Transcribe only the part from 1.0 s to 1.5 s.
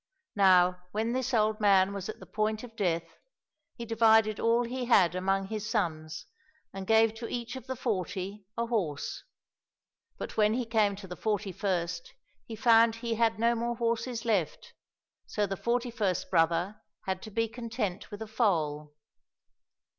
this